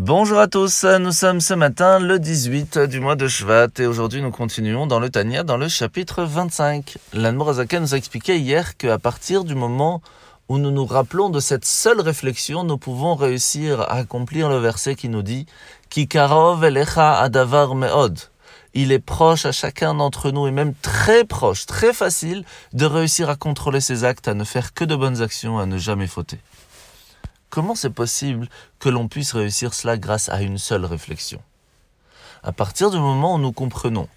Bonjour 0.00 0.38
à 0.38 0.46
tous, 0.46 0.84
nous 0.84 1.10
sommes 1.10 1.40
ce 1.40 1.54
matin 1.54 1.98
le 1.98 2.20
18 2.20 2.78
du 2.78 3.00
mois 3.00 3.16
de 3.16 3.26
Shvat 3.26 3.66
et 3.80 3.86
aujourd'hui 3.86 4.22
nous 4.22 4.30
continuons 4.30 4.86
dans 4.86 5.00
le 5.00 5.10
Tania 5.10 5.42
dans 5.42 5.56
le 5.56 5.66
chapitre 5.66 6.22
25. 6.22 6.98
L'Anmorazaka 7.14 7.80
nous 7.80 7.94
a 7.94 7.96
expliqué 7.96 8.38
hier 8.38 8.76
qu'à 8.76 9.00
partir 9.00 9.42
du 9.42 9.56
moment 9.56 10.00
où 10.48 10.58
nous 10.58 10.70
nous 10.70 10.86
rappelons 10.86 11.30
de 11.30 11.40
cette 11.40 11.64
seule 11.64 12.00
réflexion, 12.00 12.62
nous 12.62 12.78
pouvons 12.78 13.16
réussir 13.16 13.80
à 13.80 13.94
accomplir 13.94 14.48
le 14.48 14.58
verset 14.58 14.94
qui 14.94 15.08
nous 15.08 15.22
dit 15.22 15.46
Kikarov 15.90 16.62
elecha 16.62 17.18
adavar 17.18 17.74
meod. 17.74 18.20
Il 18.74 18.92
est 18.92 19.00
proche 19.00 19.46
à 19.46 19.50
chacun 19.50 19.94
d'entre 19.94 20.30
nous 20.30 20.46
et 20.46 20.52
même 20.52 20.74
très 20.80 21.24
proche, 21.24 21.66
très 21.66 21.92
facile 21.92 22.44
de 22.72 22.84
réussir 22.84 23.30
à 23.30 23.34
contrôler 23.34 23.80
ses 23.80 24.04
actes, 24.04 24.28
à 24.28 24.34
ne 24.34 24.44
faire 24.44 24.74
que 24.74 24.84
de 24.84 24.94
bonnes 24.94 25.22
actions, 25.22 25.58
à 25.58 25.66
ne 25.66 25.76
jamais 25.76 26.06
fauter. 26.06 26.38
Comment 27.50 27.74
c'est 27.74 27.90
possible 27.90 28.48
que 28.78 28.90
l'on 28.90 29.08
puisse 29.08 29.32
réussir 29.32 29.72
cela 29.72 29.96
grâce 29.96 30.28
à 30.28 30.42
une 30.42 30.58
seule 30.58 30.84
réflexion? 30.84 31.40
À 32.42 32.52
partir 32.52 32.90
du 32.90 32.98
moment 32.98 33.36
où 33.36 33.38
nous 33.38 33.52
comprenons 33.52 34.08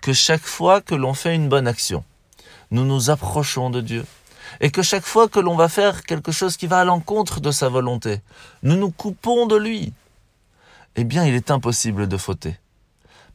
que 0.00 0.12
chaque 0.12 0.46
fois 0.46 0.80
que 0.80 0.94
l'on 0.94 1.12
fait 1.12 1.34
une 1.34 1.48
bonne 1.48 1.66
action, 1.66 2.02
nous 2.70 2.84
nous 2.84 3.10
approchons 3.10 3.68
de 3.68 3.80
Dieu, 3.80 4.06
et 4.60 4.70
que 4.70 4.82
chaque 4.82 5.04
fois 5.04 5.28
que 5.28 5.38
l'on 5.38 5.54
va 5.54 5.68
faire 5.68 6.02
quelque 6.04 6.32
chose 6.32 6.56
qui 6.56 6.66
va 6.66 6.80
à 6.80 6.84
l'encontre 6.84 7.40
de 7.40 7.50
sa 7.50 7.68
volonté, 7.68 8.22
nous 8.62 8.76
nous 8.76 8.90
coupons 8.90 9.46
de 9.46 9.56
lui, 9.56 9.92
eh 10.96 11.04
bien 11.04 11.26
il 11.26 11.34
est 11.34 11.50
impossible 11.50 12.08
de 12.08 12.16
fauter. 12.16 12.56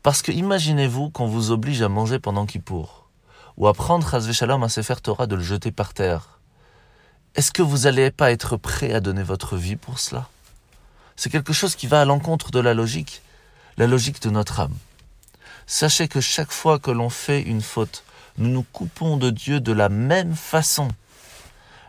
Parce 0.02 0.22
que 0.22 0.32
imaginez-vous 0.32 1.12
qu'on 1.12 1.28
vous 1.28 1.52
oblige 1.52 1.82
à 1.82 1.90
manger 1.90 2.18
pendant 2.20 2.48
Kippour, 2.48 3.08
ou 3.58 3.68
à 3.68 3.74
prendre 3.74 4.20
Shalom 4.34 4.64
à 4.64 4.70
Sefer 4.70 4.96
Torah 5.02 5.28
de 5.28 5.36
le 5.36 5.44
jeter 5.44 5.72
par 5.72 5.94
terre, 5.94 6.40
est-ce 7.36 7.52
que 7.52 7.64
vous 7.64 7.80
n'allez 7.80 8.12
pas 8.12 8.32
être 8.32 8.58
prêt 8.58 8.94
à 8.94 9.00
donner 9.00 9.24
votre 9.24 9.58
vie 9.58 9.76
pour 9.76 9.98
cela? 9.98 10.30
C'est 11.16 11.32
quelque 11.32 11.54
chose 11.54 11.76
qui 11.76 11.88
va 11.88 12.02
à 12.02 12.06
l'encontre 12.06 12.52
de 12.52 12.60
la 12.60 12.76
logique, 12.76 13.24
la 13.78 13.88
logique 13.88 14.22
de 14.22 14.30
notre 14.30 14.60
âme. 14.60 14.76
Sachez 15.66 16.08
que 16.08 16.22
chaque 16.22 16.52
fois 16.52 16.78
que 16.78 16.92
l'on 16.92 17.10
fait 17.10 17.42
une 17.42 17.64
faute, 17.64 18.04
nous 18.38 18.50
nous 18.50 18.64
coupons 18.72 19.18
de 19.18 19.32
Dieu 19.32 19.60
de 19.60 19.72
la 19.72 19.90
même 19.90 20.36
façon. 20.36 20.90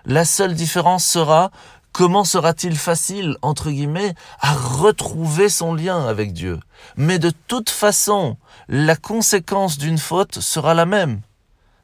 La 0.07 0.25
seule 0.25 0.55
différence 0.55 1.05
sera 1.05 1.51
comment 1.93 2.25
sera-t-il 2.25 2.77
facile, 2.77 3.37
entre 3.43 3.71
guillemets, 3.71 4.15
à 4.41 4.55
retrouver 4.55 5.51
son 5.51 5.75
lien 5.75 6.07
avec 6.07 6.33
Dieu. 6.33 6.59
Mais 6.97 7.19
de 7.19 7.31
toute 7.49 7.71
façon, 7.71 8.39
la 8.69 8.97
conséquence 8.97 9.77
d'une 9.77 9.99
faute 9.99 10.41
sera 10.41 10.73
la 10.73 10.87
même, 10.87 11.21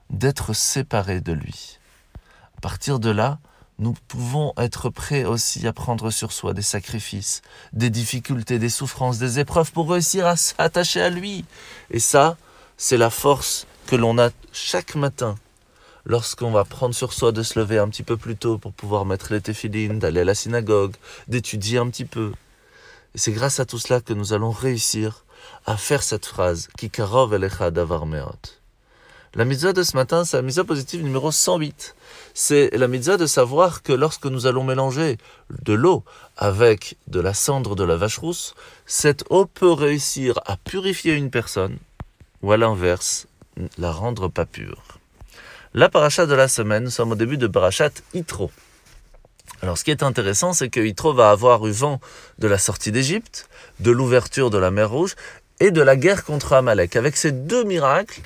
d'être 0.09 0.55
séparé 0.55 1.21
de 1.21 1.33
lui. 1.33 1.79
À 2.57 2.61
partir 2.61 2.99
de 2.99 3.11
là, 3.11 3.39
nous 3.81 3.95
pouvons 4.09 4.53
être 4.59 4.91
prêts 4.91 5.25
aussi 5.25 5.67
à 5.67 5.73
prendre 5.73 6.11
sur 6.11 6.33
soi 6.33 6.53
des 6.53 6.63
sacrifices, 6.63 7.41
des 7.73 7.89
difficultés, 7.89 8.59
des 8.59 8.69
souffrances, 8.69 9.19
des 9.19 9.39
épreuves 9.39 9.73
pour 9.73 9.91
réussir 9.91 10.27
à 10.27 10.37
s'attacher 10.37 11.01
à 11.01 11.09
lui. 11.09 11.47
Et 11.91 11.99
ça, 11.99 12.37
c'est 12.77 12.99
la 12.99 13.09
force 13.09 13.67
que 13.87 13.97
l'on 13.97 14.19
a 14.19 14.29
chaque 14.53 14.95
matin 14.97 15.35
lorsqu'on 16.05 16.51
va 16.51 16.65
prendre 16.65 16.95
sur 16.95 17.15
soi 17.15 17.33
de 17.33 17.43
se 17.43 17.59
lever 17.59 17.79
un 17.79 17.89
petit 17.89 18.03
peu 18.03 18.19
plus 18.19 18.37
tôt 18.37 18.59
pour 18.59 18.73
pouvoir 18.73 19.07
mettre 19.07 19.33
les 19.33 19.41
téphilines, 19.41 19.99
d'aller 19.99 20.21
à 20.21 20.25
la 20.25 20.35
synagogue, 20.35 20.95
d'étudier 21.29 21.79
un 21.79 21.89
petit 21.89 22.05
peu. 22.05 22.33
Et 23.15 23.19
c'est 23.19 23.33
grâce 23.33 23.61
à 23.61 23.65
tout 23.65 23.79
cela 23.79 24.03
que 24.03 24.13
nous 24.13 24.35
allons 24.35 24.51
réussir 24.51 25.25
à 25.65 25.79
faire 25.79 26.03
cette 26.03 26.27
phrase 26.27 26.69
qui 26.77 26.91
karov 26.91 27.33
elecha 27.33 27.71
davar 27.71 28.05
meot. 28.05 28.60
La 29.37 29.45
mitzvah 29.45 29.73
de 29.73 29.85
ce 29.85 29.97
matin, 29.97 30.25
c'est 30.25 30.39
la 30.39 30.43
mitzvah 30.43 30.65
positive 30.65 31.05
numéro 31.05 31.31
108. 31.31 31.95
C'est 32.35 32.77
la 32.77 32.89
mitzvah 32.89 33.17
de 33.17 33.27
savoir 33.27 33.85
que 33.85 33.93
lorsque 33.93 34.27
nous 34.27 34.49
allons 34.49 34.65
mélanger 34.65 35.19
de 35.63 35.73
l'eau 35.73 36.03
avec 36.37 36.97
de 37.07 37.21
la 37.21 37.33
cendre 37.33 37.77
de 37.77 37.85
la 37.85 37.95
vache 37.95 38.19
rousse, 38.19 38.57
cette 38.87 39.23
eau 39.31 39.47
peut 39.47 39.71
réussir 39.71 40.41
à 40.47 40.57
purifier 40.57 41.15
une 41.15 41.31
personne 41.31 41.79
ou 42.43 42.51
à 42.51 42.57
l'inverse, 42.57 43.29
la 43.79 43.93
rendre 43.93 44.27
pas 44.27 44.47
pure. 44.47 44.83
La 45.75 45.89
paracha 45.89 46.27
de 46.27 46.35
la 46.35 46.49
semaine, 46.49 46.83
nous 46.83 46.91
sommes 46.91 47.13
au 47.13 47.17
début 47.17 47.39
de 47.39 47.47
parachat 47.47 47.91
Itro. 48.15 48.51
Alors 49.63 49.79
ce 49.79 49.85
qui 49.85 49.93
est 49.93 50.03
intéressant, 50.03 50.55
c'est 50.55 50.71
que 50.71 50.81
Itro 50.81 51.15
va 51.15 51.31
avoir 51.31 51.65
eu 51.69 51.71
vent 51.71 52.01
de 52.41 52.49
la 52.49 52.59
sortie 52.59 52.91
d'Égypte, 52.91 53.49
de 53.79 53.93
l'ouverture 53.93 54.51
de 54.51 54.59
la 54.59 54.73
mer 54.73 54.91
Rouge 54.91 55.15
et 55.61 55.71
de 55.71 55.83
la 55.83 55.95
guerre 55.95 56.25
contre 56.25 56.55
Amalek. 56.55 56.97
Avec 56.97 57.17
ces 57.17 57.31
deux 57.31 57.63
miracles, 57.63 58.23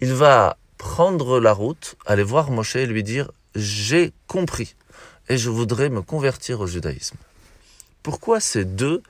il 0.00 0.14
va 0.14 0.56
prendre 0.76 1.40
la 1.40 1.52
route, 1.52 1.96
aller 2.06 2.22
voir 2.22 2.50
Moshe 2.50 2.76
et 2.76 2.86
lui 2.86 3.02
dire 3.02 3.30
J'ai 3.54 4.12
compris 4.26 4.74
et 5.28 5.36
je 5.36 5.50
voudrais 5.50 5.90
me 5.90 6.02
convertir 6.02 6.60
au 6.60 6.66
judaïsme. 6.66 7.16
Pourquoi 8.02 8.40
ces 8.40 8.64
deux 8.64 9.02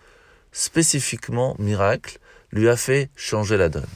spécifiquement 0.52 1.54
miracles 1.58 2.18
lui 2.50 2.68
a 2.68 2.76
fait 2.76 3.10
changer 3.16 3.56
la 3.56 3.68
donne? 3.68 3.86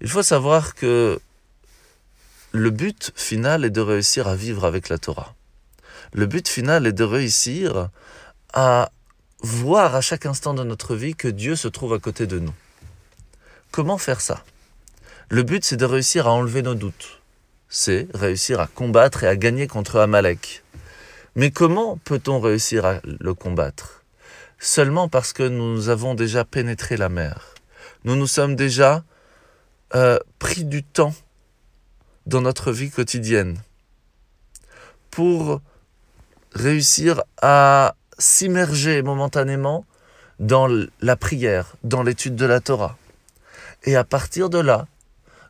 Il 0.00 0.08
faut 0.08 0.22
savoir 0.22 0.74
que 0.74 1.18
le 2.52 2.70
but 2.70 3.12
final 3.16 3.64
est 3.64 3.70
de 3.70 3.80
réussir 3.80 4.28
à 4.28 4.36
vivre 4.36 4.64
avec 4.64 4.88
la 4.88 4.98
Torah. 4.98 5.34
Le 6.12 6.26
but 6.26 6.48
final 6.48 6.86
est 6.86 6.92
de 6.92 7.04
réussir 7.04 7.88
à 8.52 8.90
voir 9.40 9.94
à 9.94 10.00
chaque 10.00 10.26
instant 10.26 10.54
de 10.54 10.64
notre 10.64 10.94
vie 10.94 11.14
que 11.14 11.28
Dieu 11.28 11.56
se 11.56 11.68
trouve 11.68 11.92
à 11.92 11.98
côté 11.98 12.26
de 12.26 12.38
nous. 12.38 12.54
Comment 13.70 13.98
faire 13.98 14.20
ça? 14.20 14.44
Le 15.30 15.42
but, 15.42 15.64
c'est 15.64 15.76
de 15.76 15.84
réussir 15.84 16.26
à 16.26 16.32
enlever 16.32 16.62
nos 16.62 16.74
doutes. 16.74 17.20
C'est 17.68 18.08
réussir 18.14 18.60
à 18.60 18.66
combattre 18.66 19.24
et 19.24 19.28
à 19.28 19.36
gagner 19.36 19.66
contre 19.66 19.98
Amalek. 19.98 20.62
Mais 21.36 21.50
comment 21.50 21.98
peut-on 22.04 22.40
réussir 22.40 22.86
à 22.86 23.00
le 23.04 23.34
combattre? 23.34 24.02
Seulement 24.58 25.08
parce 25.08 25.32
que 25.32 25.42
nous 25.42 25.90
avons 25.90 26.14
déjà 26.14 26.44
pénétré 26.44 26.96
la 26.96 27.08
mer. 27.10 27.54
Nous 28.04 28.16
nous 28.16 28.26
sommes 28.26 28.56
déjà 28.56 29.04
euh, 29.94 30.18
pris 30.38 30.64
du 30.64 30.82
temps 30.82 31.14
dans 32.26 32.40
notre 32.40 32.72
vie 32.72 32.90
quotidienne 32.90 33.58
pour 35.10 35.60
réussir 36.54 37.22
à 37.42 37.94
s'immerger 38.18 39.02
momentanément 39.02 39.84
dans 40.38 40.68
la 41.00 41.16
prière, 41.16 41.76
dans 41.84 42.02
l'étude 42.02 42.34
de 42.34 42.46
la 42.46 42.60
Torah. 42.60 42.96
Et 43.84 43.94
à 43.94 44.04
partir 44.04 44.50
de 44.50 44.58
là, 44.58 44.86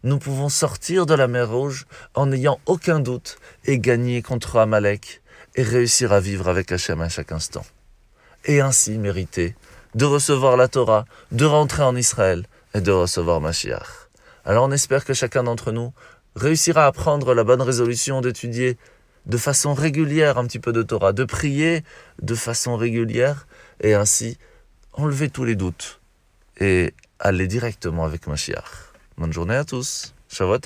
nous 0.03 0.19
pouvons 0.19 0.49
sortir 0.49 1.07
de 1.07 1.15
la 1.15 1.29
mer 1.29 1.51
Rouge 1.51 1.87
en 2.15 2.27
n'ayant 2.27 2.61
aucun 2.67 3.01
doute 3.01 3.39
et 3.65 3.79
gagner 3.79 4.23
contre 4.23 4.59
Amalek 4.59 5.23
et 5.57 5.63
réussir 5.63 6.13
à 6.13 6.21
vivre 6.21 6.49
avec 6.49 6.71
Hachem 6.71 7.01
à 7.01 7.09
chaque 7.09 7.33
instant. 7.33 7.65
Et 8.45 8.61
ainsi 8.61 8.99
mériter 8.99 9.57
de 9.95 10.05
recevoir 10.05 10.57
la 10.57 10.69
Torah, 10.69 11.05
de 11.33 11.45
rentrer 11.45 11.83
en 11.83 11.97
Israël 11.97 12.47
et 12.75 12.81
de 12.81 12.93
recevoir 12.93 13.41
Mashiach. 13.41 14.09
Alors 14.45 14.67
on 14.67 14.71
espère 14.71 15.05
que 15.05 15.15
chacun 15.15 15.43
d'entre 15.43 15.73
nous 15.73 15.93
réussira 16.37 16.87
à 16.87 16.93
prendre 16.93 17.35
la 17.35 17.45
bonne 17.45 17.63
résolution 17.63 18.21
d'étudier 18.21 18.79
de 19.27 19.37
façon 19.37 19.75
régulière 19.75 20.39
un 20.39 20.47
petit 20.47 20.61
peu 20.61 20.73
de 20.73 20.83
Torah, 20.83 21.13
de 21.13 21.25
prier 21.25 21.83
de 22.23 22.35
façon 22.35 22.77
régulière 22.77 23.47
et 23.81 23.95
ainsi 23.95 24.39
enlever 24.93 25.29
tous 25.29 25.45
les 25.45 25.57
doutes 25.57 26.01
et 26.61 26.95
aller 27.19 27.47
directement 27.47 28.05
avec 28.05 28.27
Mashiach. 28.27 28.88
Bonne 29.19 29.33
journée 29.33 29.57
à 29.57 29.65
tous. 29.65 30.15
Shavuot 30.29 30.61